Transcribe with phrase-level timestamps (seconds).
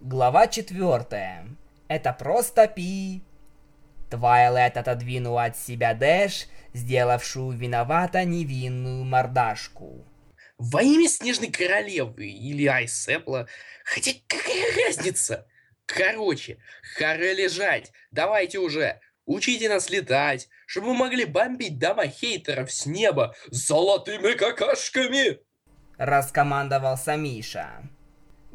[0.00, 1.48] Глава четвертая.
[1.88, 3.22] Это просто пи.
[4.10, 10.06] Твайлет отодвинул от себя Дэш, сделавшую виновато невинную мордашку.
[10.58, 13.48] Во имя Снежной Королевы или Айсепла,
[13.84, 15.46] хотя какая разница?
[15.86, 16.58] Короче,
[16.96, 23.34] харе лежать, давайте уже, учите нас летать, чтобы мы могли бомбить дома хейтеров с неба
[23.48, 25.40] золотыми какашками!»
[25.96, 27.88] Раскомандовался Миша.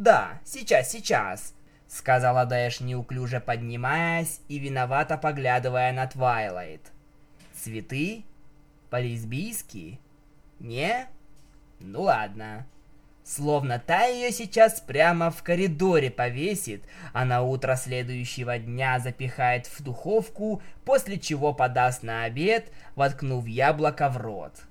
[0.02, 1.54] «Да, сейчас, сейчас»,—
[1.88, 6.92] сказала Дэш, неуклюже поднимаясь и виновато поглядывая на Твайлайт.
[7.54, 8.24] «Цветы?
[8.90, 10.00] По-лесбийски?
[10.58, 11.08] Не?
[11.80, 12.66] Ну ладно».
[13.24, 16.84] Словно та ее сейчас прямо в коридоре повесит,
[17.14, 24.10] а на утро следующего дня запихает в духовку, после чего подаст на обед, воткнув яблоко
[24.10, 24.64] в рот.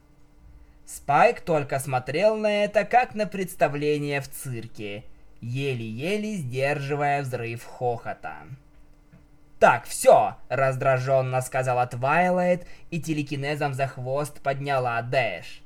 [0.85, 5.05] Спайк только смотрел на это, как на представление в цирке,
[5.41, 8.37] еле-еле сдерживая взрыв хохота.
[9.59, 15.63] «Так, все!»— раздраженно сказала Твайлайт и телекинезом за хвост подняла Дэш.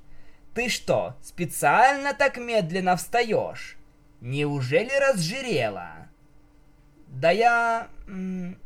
[0.54, 3.76] «Ты что, специально так медленно встаешь?
[4.20, 6.08] Неужели разжирела?»
[7.06, 7.88] «Да я...
[8.08, 8.58] М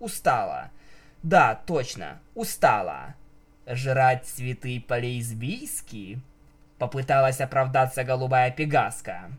[0.00, 0.70] устала.
[1.22, 3.14] Да, точно, устала.
[3.66, 6.20] Жрать цветы по-лесбийски?»
[6.78, 9.30] Попыталась оправдаться голубая пегаска.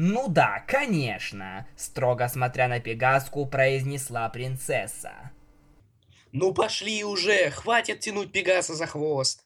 [0.00, 5.32] «Ну да, конечно!»— строго смотря на Пегаску, произнесла принцесса.
[6.30, 9.42] «Ну пошли уже, хватит тянуть Пегаса за хвост!»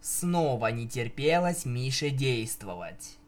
[0.00, 3.18] Снова не терпелось Мише действовать.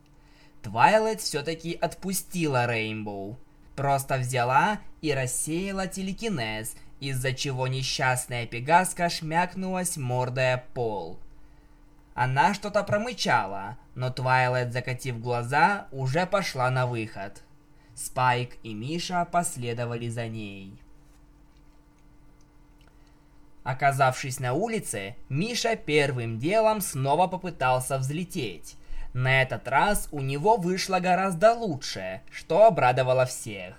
[0.64, 3.38] Твайлайт все-таки отпустила Рейнбоу.
[3.76, 11.20] Просто взяла и рассеяла телекинез, из-за чего несчастная Пегаска шмякнулась мордой о пол.
[12.16, 17.42] Она что-то промычала, но Твайлайт, закатив глаза, уже пошла на выход.
[17.94, 20.80] Спайк и Миша последовали за ней.
[23.64, 28.76] Оказавшись на улице, Миша первым делом снова попытался взлететь.
[29.12, 33.76] На этот раз у него вышло гораздо лучше, что обрадовало всех.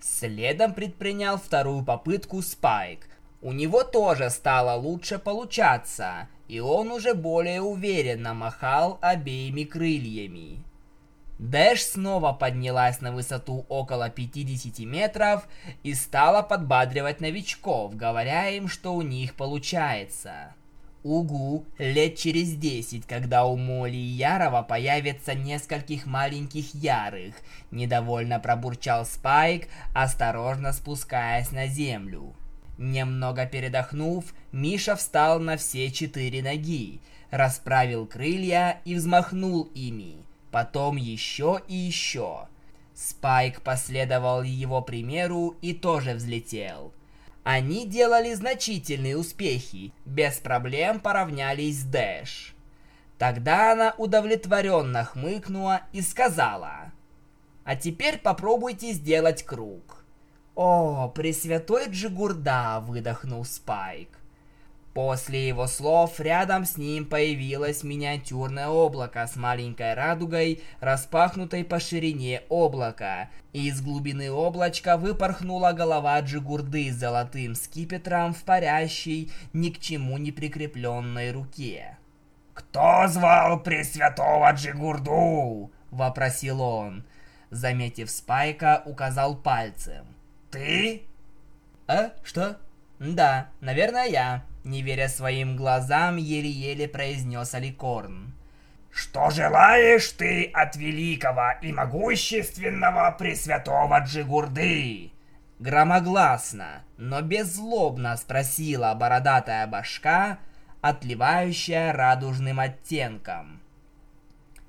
[0.00, 3.06] Следом предпринял вторую попытку Спайк.
[3.42, 10.64] У него тоже стало лучше получаться, и он уже более уверенно махал обеими крыльями.
[11.38, 15.46] Дэш снова поднялась на высоту около 50 метров
[15.82, 20.54] и стала подбадривать новичков, говоря им, что у них получается.
[21.04, 27.34] Угу, лет через 10, когда у Моли и Ярова появится нескольких маленьких Ярых,
[27.70, 32.34] недовольно пробурчал Спайк, осторожно спускаясь на землю.
[32.78, 37.00] Немного передохнув, Миша встал на все четыре ноги,
[37.30, 40.24] расправил крылья и взмахнул ими.
[40.50, 42.48] Потом еще и еще.
[42.94, 46.92] Спайк последовал его примеру и тоже взлетел.
[47.44, 52.54] Они делали значительные успехи, без проблем поравнялись с Дэш.
[53.18, 56.92] Тогда она удовлетворенно хмыкнула и сказала,
[57.64, 59.95] «А теперь попробуйте сделать круг».
[60.56, 64.08] «О, пресвятой Джигурда!»— выдохнул Спайк.
[64.94, 72.40] После его слов рядом с ним появилось миниатюрное облако с маленькой радугой, распахнутой по ширине
[72.48, 73.28] облака.
[73.52, 80.16] И из глубины облачка выпорхнула голова Джигурды с золотым скипетром в парящей, ни к чему
[80.16, 81.98] не прикрепленной руке.
[82.54, 87.04] «Кто звал Пресвятого Джигурду?»— вопросил он.
[87.50, 90.15] Заметив Спайка, указал пальцем.
[90.50, 91.02] «Ты?»
[91.86, 92.58] «А, что?»
[92.98, 98.32] «Да, наверное, я»,— не веря своим глазам, еле-еле произнес Аликорн.
[98.90, 105.12] «Что желаешь ты от великого и могущественного Пресвятого Джигурды?»
[105.58, 110.38] Громогласно, но беззлобно спросила бородатая башка,
[110.80, 113.60] отливающая радужным оттенком.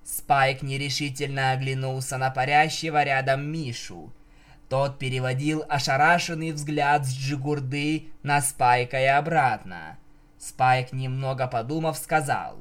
[0.03, 4.13] Спайк нерешительно оглянулся на парящего рядом Мишу
[4.69, 9.97] тот переводил ошарашенный взгляд с Джигурды на Спайка и обратно.
[10.37, 12.57] Спайк, немного подумав, сказал.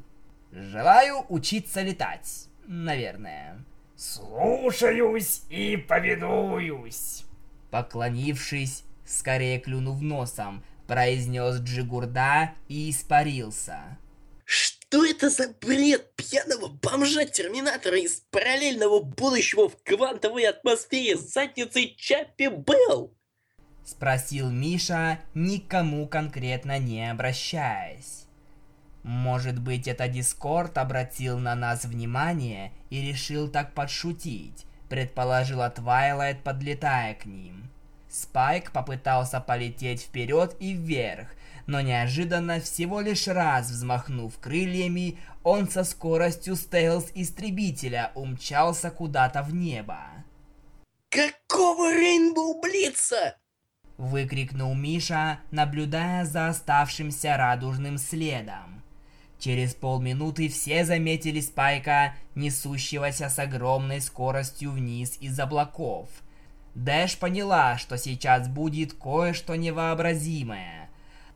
[0.52, 3.58] «Желаю учиться летать, наверное».
[3.96, 7.24] «Слушаюсь и повинуюсь!»
[7.70, 13.98] Поклонившись, скорее клюнув носом, произнес Джигурда и испарился.
[14.96, 22.48] Что это за бред пьяного бомжа-терминатора из параллельного будущего в квантовой атмосфере с задницей Чаппи
[22.48, 23.14] Белл?
[23.84, 28.24] Спросил Миша, никому конкретно не обращаясь.
[29.02, 37.12] Может быть, это Дискорд обратил на нас внимание и решил так подшутить, предположила Твайлайт, подлетая
[37.16, 37.70] к ним.
[38.08, 41.28] Спайк попытался полететь вперед и вверх,
[41.66, 49.98] но неожиданно, всего лишь раз взмахнув крыльями, он со скоростью стелс-истребителя умчался куда-то в небо.
[51.08, 53.36] Какого Рейнбоу Блица?
[53.96, 58.82] Выкрикнул Миша, наблюдая за оставшимся радужным следом.
[59.38, 66.08] Через полминуты все заметили Спайка, несущегося с огромной скоростью вниз из облаков.
[66.74, 70.85] Дэш поняла, что сейчас будет кое-что невообразимое.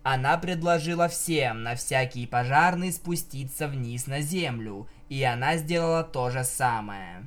[0.02, 6.44] Она предложила всем на всякий пожарный спуститься вниз на землю, и она сделала то же
[6.44, 7.26] самое.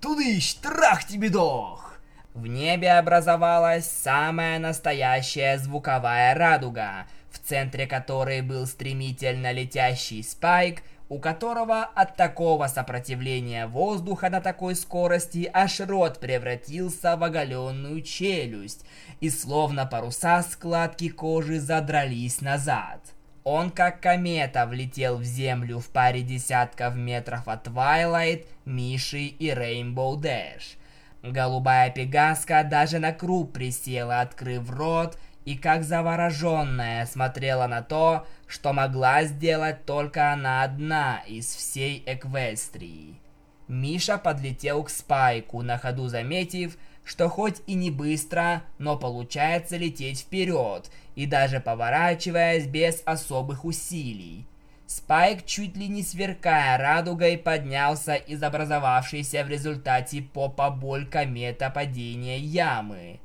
[0.00, 1.98] «Тудыщ, трах тебе дох!»
[2.32, 11.18] В небе образовалась самая настоящая звуковая радуга– в центре которой был стремительно летящий спайк, у
[11.18, 18.86] которого от такого сопротивления воздуха на такой скорости аж рот превратился в оголенную челюсть,
[19.18, 23.00] и словно паруса складки кожи задрались назад.
[23.42, 30.16] Он как комета влетел в землю в паре десятков метров от Твайлайт, Миши и Рейнбоу
[30.16, 30.76] Дэш.
[31.24, 38.72] Голубая пегаска даже на круп присела, открыв рот, и как завороженная смотрела на то, что
[38.72, 43.20] могла сделать только она одна из всей Эквестрии.
[43.68, 50.20] Миша подлетел к Спайку, на ходу заметив, что хоть и не быстро, но получается лететь
[50.20, 54.46] вперед, и даже поворачиваясь без особых усилий.
[54.86, 62.38] Спайк, чуть ли не сверкая радугой, поднялся из образовавшейся в результате попа боль комета падения
[62.38, 63.20] ямы.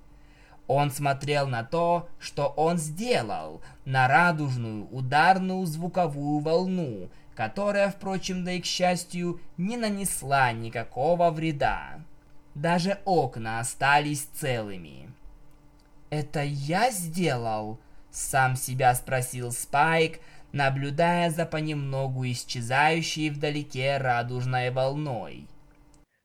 [0.67, 8.53] Он смотрел на то, что он сделал, на радужную ударную звуковую волну, которая, впрочем, да
[8.53, 11.99] и к счастью, не нанесла никакого вреда.
[12.55, 15.11] Даже окна остались целыми.
[16.09, 17.79] «Это я сделал?»—
[18.11, 20.19] сам себя спросил Спайк,
[20.51, 25.47] наблюдая за понемногу исчезающей вдалеке радужной волной.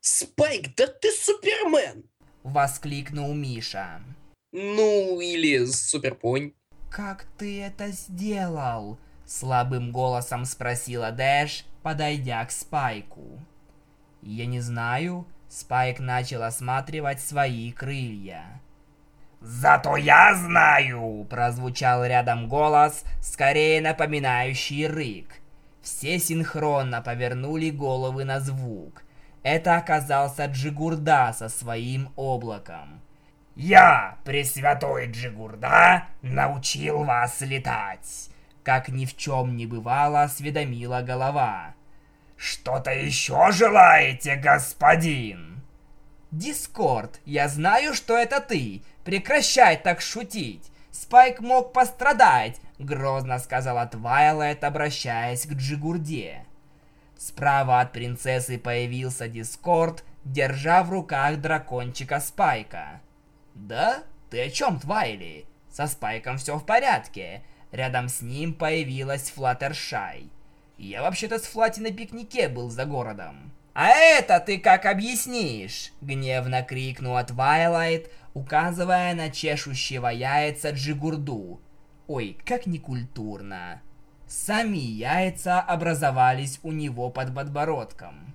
[0.01, 2.05] «Спайк, да ты Супермен!»—
[2.45, 4.01] воскликнул Миша.
[4.53, 6.53] Ну, или суперпонь.
[6.91, 13.39] «Как ты это сделал?» Слабым голосом спросила Дэш, подойдя к Спайку.
[14.23, 15.27] «Я не знаю».
[15.49, 18.61] Спайк начал осматривать свои крылья.
[19.41, 25.41] «Зато я знаю!»– прозвучал рядом голос, скорее напоминающий рык.
[25.83, 29.03] Все синхронно повернули головы на звук.
[29.43, 33.01] Это оказался Джигурда со своим облаком.
[33.57, 38.31] Я, Пресвятой Джигурда, научил вас летать.
[38.63, 41.75] Как ни в чем не бывало, осведомила голова.
[42.37, 45.63] Что-то еще желаете, господин?
[46.31, 48.83] Дискорд, я знаю, что это ты.
[49.05, 50.71] Прекращай так шутить.
[50.91, 56.45] Спайк мог пострадать, грозно сказала Твайлайт, обращаясь к Джигурде.
[57.19, 63.01] Справа от принцессы появился Дискорд, держа в руках дракончика Спайка.
[63.61, 64.05] «Да?
[64.31, 65.47] Ты о чем, Твайли?
[65.71, 67.43] Со Спайком все в порядке.
[67.73, 70.31] Рядом с ним появилась Флаттершай.
[70.79, 73.53] Я вообще-то с Флати на пикнике был за городом».
[73.73, 81.61] «А это ты как объяснишь?»— гневно крикнула Твайлайт, указывая на чешущего яйца Джигурду.
[82.09, 83.81] Ой, как некультурно.
[84.27, 88.35] Сами яйца образовались у него под подбородком.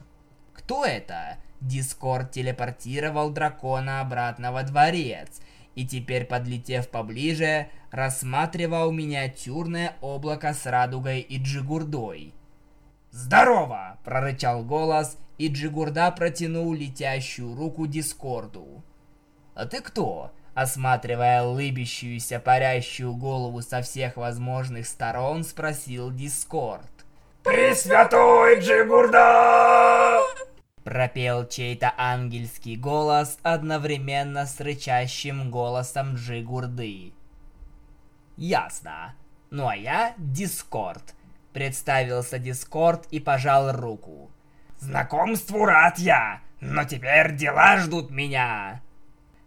[0.54, 5.42] «Кто это?» Дискорд телепортировал дракона обратно во дворец,
[5.76, 12.34] и теперь, подлетев поближе, рассматривал миниатюрное облако с радугой и джигурдой.
[13.12, 18.84] «Здорово!»– прорычал голос, и Джигурда протянул летящую руку Дискорду.
[19.54, 26.92] «А ты кто?»– осматривая лыбящуюся парящую голову со всех возможных сторон, спросил Дискорд.
[27.44, 30.20] «Пресвятой Джигурда!»
[30.86, 37.12] Пропел чей-то ангельский голос одновременно с рычащим голосом Джигурды.
[38.38, 39.16] Ясно.
[39.50, 41.16] Ну а я Дискорд.
[41.54, 44.30] Представился Дискорд и пожал руку.
[44.80, 48.84] Знакомству рад я, но теперь дела ждут меня.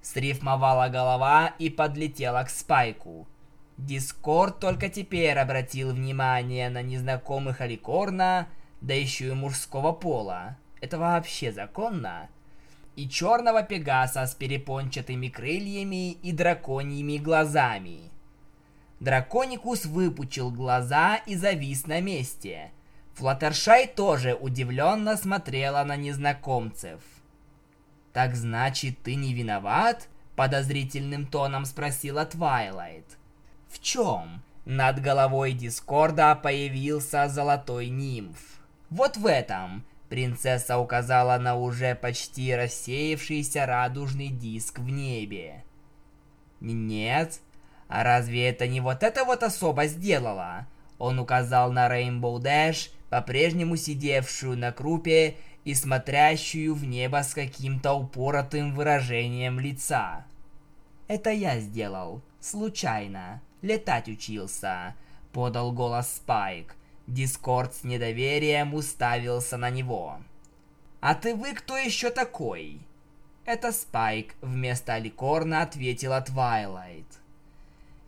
[0.02, 3.28] Срифмовала голова и подлетела к Спайку.
[3.76, 8.49] Дискорд только теперь обратил внимание на незнакомых Аликорна,
[8.80, 10.57] да еще и мужского пола.
[10.80, 12.28] Это вообще законно?
[12.97, 18.11] И черного пегаса с перепончатыми крыльями и драконьими глазами.
[19.00, 22.73] Драконикус выпучил глаза и завис на месте.
[23.14, 27.00] Флаттершай тоже удивленно смотрела на незнакомцев.
[28.12, 30.08] Так значит, ты не виноват?
[30.35, 33.04] Подозрительным тоном спросила Твайлайт.
[33.68, 34.42] В чем?
[34.64, 38.61] Над головой Дискорда появился золотой нимф.
[38.90, 39.85] Вот в этом.
[40.09, 45.65] Принцесса указала на уже почти рассеявшийся радужный диск в небе.
[46.61, 47.41] Нет,
[47.88, 50.67] а разве это не вот это вот особо сделала?
[50.99, 57.93] Он указал на Rainbow Dash, по-прежнему сидевшую на крупе и смотрящую в небо с каким-то
[57.93, 60.27] упоротым выражением лица.
[61.07, 62.23] «Это я сделал.
[62.41, 63.41] Случайно.
[63.62, 64.95] Летать учился»,—
[65.33, 66.75] подал голос Спайк.
[67.09, 70.21] Дискорд с недоверием уставился на него.
[71.00, 72.81] «А ты вы кто еще такой?»
[73.47, 77.07] «Это Спайк»,— вместо Аликорна ответила Твайлайт.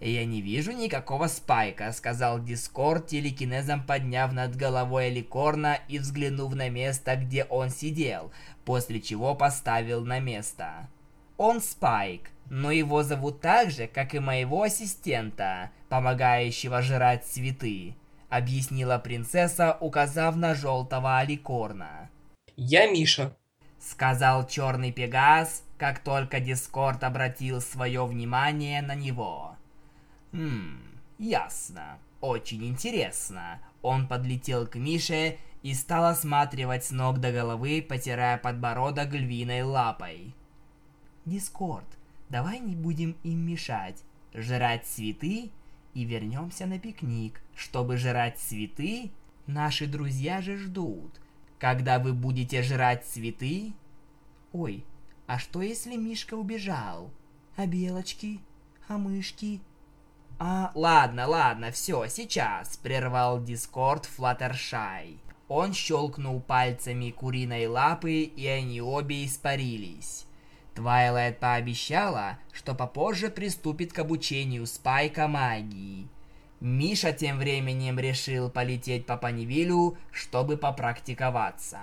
[0.01, 6.69] «Я не вижу никакого спайка»,— сказал Дискорд, телекинезом подняв над головой Аликорна и взглянув на
[6.69, 8.31] место, где он сидел,
[8.67, 10.91] после чего поставил на место.
[11.39, 17.95] «Он спайк, но его зовут так же, как и моего ассистента, помогающего жрать цветы»,—
[18.31, 22.09] объяснила принцесса, указав на желтого Аликорна.
[22.57, 23.37] Я Миша.—
[23.81, 29.57] сказал черный Пегас, как только Дискорд обратил свое внимание на него.
[30.33, 30.79] Хм,
[31.19, 31.99] ясно.
[32.21, 33.59] Очень интересно.
[33.81, 40.35] Он подлетел к Мише и стал осматривать с ног до головы, потирая подбородок львиной лапой.
[41.25, 41.87] Дискорд,
[42.29, 44.03] давай не будем им мешать.
[44.35, 45.51] Жрать цветы
[45.95, 47.41] и вернемся на пикник.
[47.55, 49.11] Чтобы жрать цветы,
[49.47, 51.21] наши друзья же ждут.
[51.59, 53.73] Когда вы будете жрать цветы...
[54.53, 54.85] Ой,
[55.27, 57.11] а что если Мишка убежал?
[57.57, 58.41] А белочки?
[58.89, 59.61] А мышки?
[60.39, 65.19] А, ладно, ладно, все, сейчас, прервал Дискорд Флаттершай.
[65.49, 70.27] Он щелкнул пальцами куриной лапы, и они обе испарились.
[70.75, 76.09] Твайлайт пообещала, что попозже приступит к обучению Спайка магии.
[76.61, 81.81] Миша тем временем решил полететь по Панивилю, чтобы попрактиковаться.